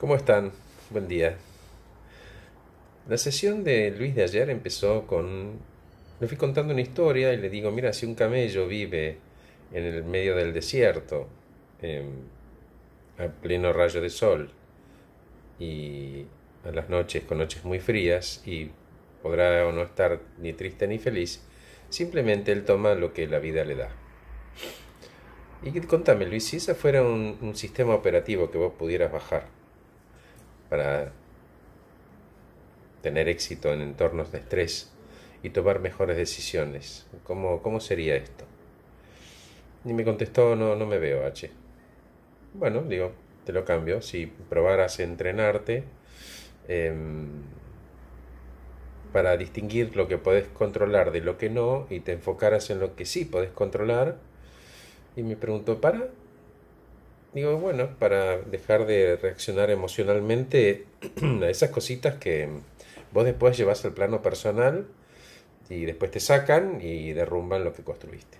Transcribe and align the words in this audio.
¿Cómo 0.00 0.14
están? 0.14 0.52
Buen 0.90 1.08
día. 1.08 1.36
La 3.08 3.18
sesión 3.18 3.64
de 3.64 3.90
Luis 3.90 4.14
de 4.14 4.22
ayer 4.22 4.48
empezó 4.48 5.08
con... 5.08 5.58
Le 6.20 6.28
fui 6.28 6.36
contando 6.36 6.72
una 6.72 6.82
historia 6.82 7.32
y 7.32 7.36
le 7.36 7.50
digo, 7.50 7.72
mira, 7.72 7.92
si 7.92 8.06
un 8.06 8.14
camello 8.14 8.68
vive 8.68 9.18
en 9.72 9.82
el 9.82 10.04
medio 10.04 10.36
del 10.36 10.52
desierto, 10.52 11.26
em, 11.82 12.12
a 13.18 13.26
pleno 13.26 13.72
rayo 13.72 14.00
de 14.00 14.08
sol, 14.08 14.52
y 15.58 16.26
a 16.64 16.70
las 16.70 16.88
noches 16.88 17.24
con 17.24 17.38
noches 17.38 17.64
muy 17.64 17.80
frías, 17.80 18.40
y 18.46 18.70
podrá 19.20 19.66
o 19.66 19.72
no 19.72 19.82
estar 19.82 20.20
ni 20.38 20.52
triste 20.52 20.86
ni 20.86 20.98
feliz, 20.98 21.42
simplemente 21.88 22.52
él 22.52 22.64
toma 22.64 22.94
lo 22.94 23.12
que 23.12 23.26
la 23.26 23.40
vida 23.40 23.64
le 23.64 23.74
da. 23.74 23.88
Y 25.64 25.72
contame, 25.80 26.24
Luis, 26.26 26.44
si 26.44 26.58
ese 26.58 26.76
fuera 26.76 27.02
un, 27.02 27.36
un 27.40 27.56
sistema 27.56 27.96
operativo 27.96 28.48
que 28.52 28.58
vos 28.58 28.74
pudieras 28.74 29.10
bajar 29.10 29.57
para 30.68 31.12
tener 33.02 33.28
éxito 33.28 33.72
en 33.72 33.80
entornos 33.80 34.32
de 34.32 34.38
estrés 34.38 34.92
y 35.42 35.50
tomar 35.50 35.80
mejores 35.80 36.16
decisiones, 36.16 37.06
¿cómo, 37.24 37.62
cómo 37.62 37.80
sería 37.80 38.16
esto? 38.16 38.44
Y 39.84 39.92
me 39.92 40.04
contestó, 40.04 40.56
no, 40.56 40.74
no 40.74 40.86
me 40.86 40.98
veo, 40.98 41.24
H. 41.24 41.50
Bueno, 42.54 42.82
digo, 42.82 43.12
te 43.44 43.52
lo 43.52 43.64
cambio. 43.64 44.02
Si 44.02 44.26
probaras 44.26 44.98
entrenarte 45.00 45.84
em, 46.66 47.28
para 49.12 49.36
distinguir 49.36 49.96
lo 49.96 50.08
que 50.08 50.18
podés 50.18 50.48
controlar 50.48 51.12
de 51.12 51.20
lo 51.20 51.38
que 51.38 51.48
no 51.48 51.86
y 51.88 52.00
te 52.00 52.12
enfocaras 52.12 52.70
en 52.70 52.80
lo 52.80 52.96
que 52.96 53.06
sí 53.06 53.24
podés 53.24 53.50
controlar, 53.50 54.18
y 55.16 55.22
me 55.22 55.36
preguntó, 55.36 55.80
¿para? 55.80 56.08
Digo, 57.38 57.56
bueno, 57.56 57.90
para 58.00 58.38
dejar 58.38 58.84
de 58.84 59.14
reaccionar 59.14 59.70
emocionalmente 59.70 60.86
a 61.22 61.48
esas 61.48 61.70
cositas 61.70 62.16
que 62.16 62.48
vos 63.12 63.24
después 63.24 63.56
llevas 63.56 63.84
al 63.84 63.92
plano 63.92 64.22
personal 64.22 64.88
y 65.70 65.84
después 65.84 66.10
te 66.10 66.18
sacan 66.18 66.80
y 66.80 67.12
derrumban 67.12 67.62
lo 67.62 67.72
que 67.72 67.84
construiste. 67.84 68.38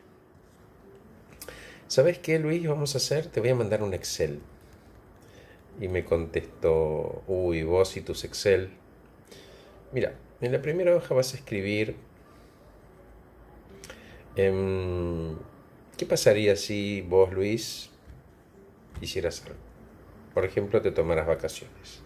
¿Sabes 1.86 2.18
qué, 2.18 2.40
Luis? 2.40 2.66
Vamos 2.66 2.96
a 2.96 2.98
hacer, 2.98 3.26
te 3.26 3.38
voy 3.38 3.50
a 3.50 3.54
mandar 3.54 3.84
un 3.84 3.94
Excel. 3.94 4.40
Y 5.80 5.86
me 5.86 6.04
contestó, 6.04 7.22
uy, 7.28 7.62
vos 7.62 7.96
y 7.96 8.00
tus 8.00 8.24
Excel. 8.24 8.70
Mira, 9.92 10.14
en 10.40 10.50
la 10.50 10.60
primera 10.60 10.96
hoja 10.96 11.14
vas 11.14 11.34
a 11.34 11.36
escribir... 11.36 11.94
Em, 14.34 15.36
¿Qué 15.96 16.04
pasaría 16.04 16.56
si 16.56 17.00
vos, 17.02 17.32
Luis, 17.32 17.90
hicieras 19.00 19.42
algo? 19.46 19.58
Por 20.34 20.44
ejemplo, 20.44 20.80
te 20.80 20.90
tomaras 20.90 21.26
vacaciones. 21.26 22.02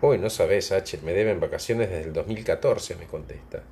Uy, 0.00 0.18
no 0.18 0.30
sabes, 0.30 0.72
H, 0.72 0.98
me 1.04 1.12
deben 1.12 1.40
vacaciones 1.40 1.90
desde 1.90 2.04
el 2.04 2.12
2014, 2.12 2.96
me 2.96 3.06
contesta. 3.06 3.62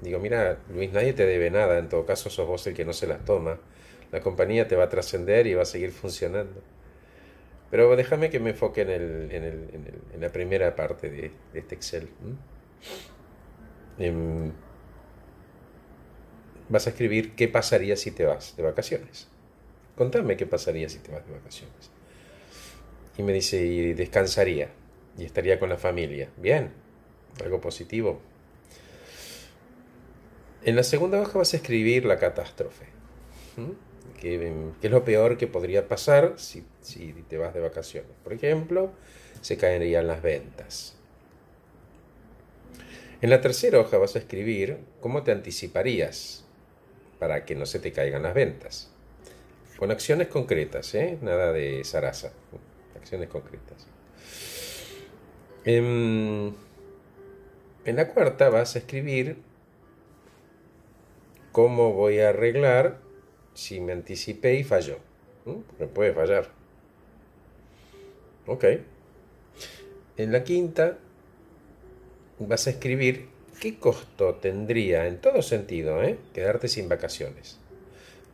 Digo, 0.00 0.18
mira, 0.18 0.58
Luis, 0.72 0.92
nadie 0.92 1.12
te 1.12 1.26
debe 1.26 1.50
nada, 1.50 1.78
en 1.78 1.88
todo 1.88 2.06
caso 2.06 2.30
sos 2.30 2.46
vos 2.46 2.66
el 2.66 2.74
que 2.74 2.84
no 2.84 2.92
se 2.92 3.06
las 3.06 3.24
toma. 3.24 3.58
La 4.12 4.20
compañía 4.20 4.68
te 4.68 4.76
va 4.76 4.84
a 4.84 4.88
trascender 4.88 5.46
y 5.46 5.54
va 5.54 5.62
a 5.62 5.66
seguir 5.66 5.90
funcionando. 5.90 6.62
Pero 7.70 7.96
déjame 7.96 8.30
que 8.30 8.38
me 8.38 8.50
enfoque 8.50 8.82
en, 8.82 9.72
la 10.20 10.28
primera 10.28 10.76
parte 10.76 11.10
de, 11.10 11.32
este 11.54 11.74
Excel 11.74 12.08
vas 16.68 16.86
a 16.86 16.90
escribir 16.90 17.34
qué 17.34 17.48
pasaría 17.48 17.96
si 17.96 18.10
te 18.10 18.24
vas 18.24 18.56
de 18.56 18.62
vacaciones. 18.62 19.28
Contame 19.96 20.36
qué 20.36 20.46
pasaría 20.46 20.88
si 20.88 20.98
te 20.98 21.12
vas 21.12 21.26
de 21.26 21.32
vacaciones. 21.32 21.90
Y 23.16 23.22
me 23.22 23.32
dice, 23.32 23.64
y 23.64 23.94
descansaría, 23.94 24.70
y 25.16 25.24
estaría 25.24 25.60
con 25.60 25.68
la 25.68 25.76
familia. 25.76 26.28
Bien, 26.36 26.72
algo 27.42 27.60
positivo. 27.60 28.20
En 30.64 30.76
la 30.76 30.82
segunda 30.82 31.20
hoja 31.20 31.38
vas 31.38 31.52
a 31.52 31.58
escribir 31.58 32.06
la 32.06 32.18
catástrofe. 32.18 32.86
¿Qué, 34.20 34.52
es 34.82 34.90
lo 34.90 35.04
peor 35.04 35.36
que 35.36 35.46
podría 35.46 35.86
pasar 35.86 36.34
si, 36.36 36.64
si 36.80 37.12
te 37.28 37.38
vas 37.38 37.54
de 37.54 37.60
vacaciones? 37.60 38.10
Por 38.24 38.32
ejemplo, 38.32 38.90
se 39.42 39.56
caerían 39.56 40.06
las 40.06 40.22
ventas. 40.22 40.96
En 43.20 43.30
la 43.30 43.40
tercera 43.40 43.78
hoja 43.78 43.98
vas 43.98 44.16
a 44.16 44.18
escribir 44.18 44.78
cómo 45.00 45.22
te 45.22 45.32
anticiparías 45.32 46.44
para 47.18 47.44
que 47.44 47.54
no 47.54 47.64
se 47.64 47.78
te 47.78 47.92
caigan 47.92 48.22
las 48.22 48.34
ventas. 48.34 48.93
Con 49.78 49.90
acciones 49.90 50.28
concretas, 50.28 50.94
¿eh? 50.94 51.18
nada 51.20 51.52
de 51.52 51.82
zaraza, 51.84 52.32
acciones 52.96 53.28
concretas. 53.28 53.86
En, 55.64 56.54
la 57.84 58.08
cuarta 58.08 58.50
vas 58.50 58.76
a 58.76 58.80
escribir 58.80 59.38
cómo 61.52 61.92
voy 61.92 62.20
a 62.20 62.30
arreglar 62.30 62.98
si 63.54 63.80
me 63.80 63.92
anticipé 63.92 64.54
y 64.54 64.64
falló. 64.64 64.98
Me 65.78 65.86
puede 65.86 66.12
fallar. 66.12 66.50
Ok. 68.46 68.64
En 70.16 70.32
la 70.32 70.44
quinta 70.44 70.98
vas 72.38 72.66
a 72.66 72.70
escribir 72.70 73.28
¿qué 73.60 73.78
costo 73.78 74.34
tendría 74.34 75.06
en 75.06 75.18
todo 75.18 75.42
sentido 75.42 76.02
eh, 76.02 76.18
quedarte 76.32 76.68
sin 76.68 76.88
vacaciones? 76.88 77.58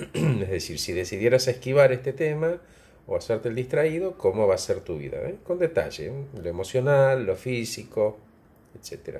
es 0.15 0.51
decir, 0.51 0.79
si 0.79 0.93
decidieras 0.93 1.49
esquivar 1.49 1.93
este 1.93 2.13
tema 2.13 2.61
o 3.07 3.17
hacerte 3.17 3.49
el 3.49 3.55
distraído, 3.55 4.17
¿cómo 4.17 4.47
va 4.47 4.55
a 4.55 4.59
ser 4.59 4.81
tu 4.81 4.99
vida? 4.99 5.19
Eh? 5.29 5.37
Con 5.45 5.59
detalle, 5.59 6.07
¿eh? 6.07 6.25
lo 6.43 6.49
emocional, 6.49 7.25
lo 7.25 7.37
físico, 7.37 8.19
etc. 8.75 9.19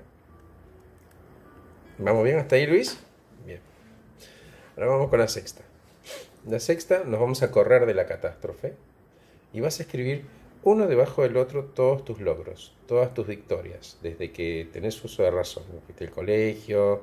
¿Vamos 1.99 2.25
bien 2.25 2.39
hasta 2.39 2.57
ahí, 2.57 2.67
Luis? 2.67 2.99
Bien. 3.45 3.61
Ahora 4.77 4.91
vamos 4.91 5.11
con 5.11 5.19
la 5.19 5.29
sexta. 5.29 5.63
La 6.47 6.61
sexta 6.61 7.03
nos 7.05 7.21
vamos 7.21 7.43
a 7.43 7.51
correr 7.51 7.85
de 7.85 7.95
la 7.95 8.07
catástrofe 8.07 8.75
y 9.53 9.61
vas 9.61 9.79
a 9.81 9.83
escribir 9.83 10.25
uno 10.63 10.87
debajo 10.87 11.23
del 11.23 11.37
otro 11.37 11.65
todos 11.65 12.05
tus 12.05 12.21
logros, 12.21 12.75
todas 12.87 13.13
tus 13.13 13.27
victorias, 13.27 13.99
desde 14.03 14.31
que 14.31 14.69
tenés 14.73 15.03
uso 15.05 15.23
de 15.23 15.31
razón, 15.31 15.65
fuiste 15.87 16.05
al 16.05 16.11
colegio, 16.11 17.03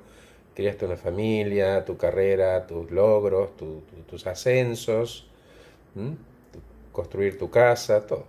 criaste 0.58 0.88
una 0.88 0.98
familia, 0.98 1.86
tu 1.86 1.98
carrera, 1.98 2.66
tus 2.66 2.90
logros, 2.90 3.52
tus 4.08 4.26
ascensos, 4.26 5.28
construir 6.92 7.38
tu 7.38 7.52
casa, 7.52 8.08
todo. 8.08 8.26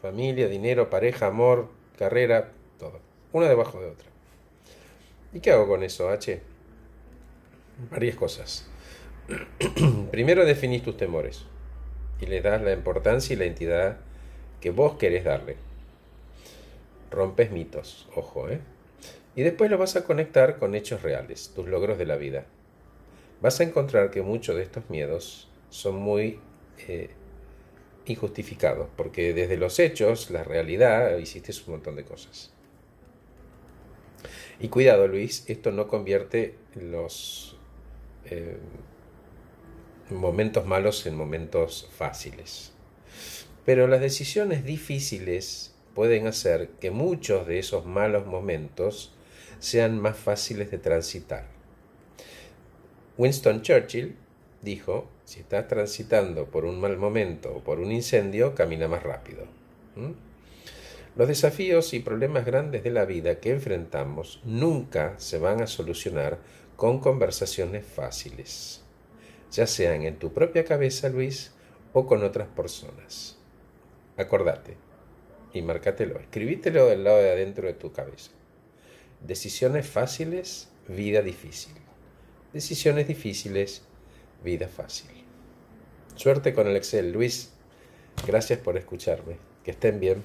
Familia, 0.00 0.46
dinero, 0.46 0.88
pareja, 0.88 1.26
amor, 1.26 1.68
carrera, 1.98 2.52
todo. 2.78 3.00
Una 3.32 3.48
debajo 3.48 3.80
de 3.80 3.86
otra. 3.86 4.06
¿Y 5.32 5.40
qué 5.40 5.50
hago 5.50 5.66
con 5.66 5.82
eso, 5.82 6.08
H? 6.08 6.40
Varias 7.90 8.14
cosas. 8.14 8.64
Primero 10.12 10.44
definís 10.44 10.84
tus 10.84 10.96
temores 10.96 11.46
y 12.20 12.26
le 12.26 12.42
das 12.42 12.62
la 12.62 12.72
importancia 12.72 13.34
y 13.34 13.36
la 13.36 13.46
entidad 13.46 13.96
que 14.60 14.70
vos 14.70 14.98
querés 14.98 15.24
darle. 15.24 15.56
Rompes 17.10 17.50
mitos, 17.50 18.08
ojo, 18.14 18.48
¿eh? 18.48 18.60
Y 19.34 19.42
después 19.42 19.70
lo 19.70 19.78
vas 19.78 19.96
a 19.96 20.04
conectar 20.04 20.58
con 20.58 20.74
hechos 20.74 21.02
reales, 21.02 21.52
tus 21.54 21.66
logros 21.68 21.98
de 21.98 22.06
la 22.06 22.16
vida. 22.16 22.46
Vas 23.40 23.60
a 23.60 23.64
encontrar 23.64 24.10
que 24.10 24.22
muchos 24.22 24.56
de 24.56 24.62
estos 24.62 24.88
miedos 24.90 25.48
son 25.70 25.96
muy 25.96 26.38
eh, 26.86 27.10
injustificados, 28.06 28.88
porque 28.96 29.32
desde 29.32 29.56
los 29.56 29.78
hechos, 29.78 30.30
la 30.30 30.44
realidad, 30.44 31.16
hiciste 31.16 31.52
un 31.66 31.72
montón 31.72 31.96
de 31.96 32.04
cosas. 32.04 32.52
Y 34.60 34.68
cuidado, 34.68 35.08
Luis, 35.08 35.44
esto 35.48 35.72
no 35.72 35.88
convierte 35.88 36.56
los 36.74 37.56
eh, 38.26 38.58
momentos 40.10 40.66
malos 40.66 41.06
en 41.06 41.16
momentos 41.16 41.88
fáciles. 41.96 42.72
Pero 43.64 43.86
las 43.86 44.00
decisiones 44.00 44.64
difíciles 44.64 45.71
pueden 45.94 46.26
hacer 46.26 46.68
que 46.80 46.90
muchos 46.90 47.46
de 47.46 47.58
esos 47.58 47.86
malos 47.86 48.26
momentos 48.26 49.12
sean 49.58 49.98
más 50.00 50.16
fáciles 50.16 50.70
de 50.70 50.78
transitar. 50.78 51.46
Winston 53.18 53.62
Churchill 53.62 54.16
dijo, 54.62 55.08
si 55.24 55.40
estás 55.40 55.68
transitando 55.68 56.46
por 56.46 56.64
un 56.64 56.80
mal 56.80 56.96
momento 56.96 57.54
o 57.54 57.62
por 57.62 57.78
un 57.78 57.92
incendio, 57.92 58.54
camina 58.54 58.88
más 58.88 59.02
rápido. 59.02 59.44
Los 61.14 61.28
desafíos 61.28 61.92
y 61.92 62.00
problemas 62.00 62.46
grandes 62.46 62.82
de 62.82 62.90
la 62.90 63.04
vida 63.04 63.38
que 63.38 63.50
enfrentamos 63.50 64.40
nunca 64.44 65.14
se 65.18 65.38
van 65.38 65.60
a 65.60 65.66
solucionar 65.66 66.38
con 66.76 67.00
conversaciones 67.00 67.84
fáciles, 67.86 68.82
ya 69.50 69.66
sean 69.66 70.02
en 70.02 70.18
tu 70.18 70.32
propia 70.32 70.64
cabeza, 70.64 71.10
Luis, 71.10 71.52
o 71.92 72.06
con 72.06 72.24
otras 72.24 72.48
personas. 72.48 73.38
Acordate 74.16 74.91
y 75.52 75.62
márcatelo, 75.62 76.18
escribítelo 76.18 76.86
del 76.86 77.04
lado 77.04 77.18
de 77.18 77.30
adentro 77.30 77.66
de 77.66 77.74
tu 77.74 77.92
cabeza. 77.92 78.30
Decisiones 79.20 79.86
fáciles, 79.86 80.68
vida 80.88 81.22
difícil. 81.22 81.74
Decisiones 82.52 83.08
difíciles, 83.08 83.82
vida 84.42 84.68
fácil. 84.68 85.10
Suerte 86.16 86.52
con 86.54 86.66
el 86.66 86.76
Excel, 86.76 87.12
Luis. 87.12 87.52
Gracias 88.26 88.58
por 88.58 88.76
escucharme. 88.76 89.36
Que 89.64 89.70
estén 89.70 90.00
bien. 90.00 90.22